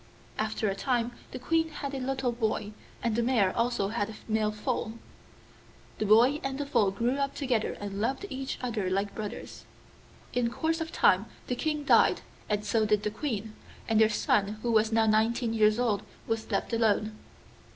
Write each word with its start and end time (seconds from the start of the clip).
After 0.39 0.67
a 0.67 0.73
time 0.73 1.11
the 1.29 1.37
Queen 1.37 1.69
had 1.69 1.93
a 1.93 1.99
little 1.99 2.31
boy, 2.31 2.71
and 3.03 3.15
the 3.15 3.21
mare 3.21 3.55
also 3.55 3.89
had 3.89 4.09
a 4.09 4.15
male 4.27 4.51
foal. 4.51 4.93
The 5.99 6.07
boy 6.07 6.39
and 6.43 6.57
the 6.57 6.65
foal 6.65 6.89
grew 6.89 7.17
up 7.17 7.35
together 7.35 7.73
and 7.79 8.01
loved 8.01 8.25
each 8.31 8.57
other 8.63 8.89
like 8.89 9.13
brothers. 9.13 9.63
In 10.33 10.49
course 10.49 10.81
of 10.81 10.91
time 10.91 11.27
the 11.45 11.55
King 11.55 11.83
died, 11.83 12.21
and 12.49 12.65
so 12.65 12.83
did 12.83 13.03
the 13.03 13.11
Queen, 13.11 13.53
and 13.87 14.01
their 14.01 14.09
son, 14.09 14.57
who 14.63 14.71
was 14.71 14.91
now 14.91 15.05
nineteen 15.05 15.53
years 15.53 15.77
old, 15.77 16.01
was 16.25 16.49
left 16.49 16.73
alone. 16.73 17.15